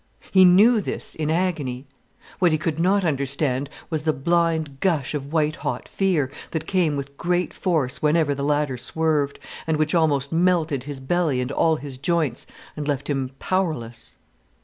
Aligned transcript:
He 0.31 0.45
knew 0.45 0.81
this, 0.81 1.13
in 1.13 1.29
agony. 1.29 1.85
What 2.39 2.51
he 2.51 2.57
could 2.57 2.79
not 2.79 3.05
understand 3.05 3.69
was 3.91 4.01
the 4.01 4.11
blind 4.13 4.79
gush 4.79 5.13
of 5.13 5.31
white 5.31 5.57
hot 5.57 5.87
fear, 5.87 6.31
that 6.49 6.65
came 6.65 6.95
with 6.95 7.15
great 7.17 7.53
force 7.53 8.01
whenever 8.01 8.33
the 8.33 8.41
ladder 8.41 8.77
swerved, 8.77 9.37
and 9.67 9.77
which 9.77 9.93
almost 9.93 10.31
melted 10.31 10.85
his 10.85 10.99
belly 10.99 11.39
and 11.39 11.51
all 11.51 11.75
his 11.75 11.99
joints, 11.99 12.47
and 12.75 12.87
left 12.87 13.11
him 13.11 13.29
powerless. 13.37 14.17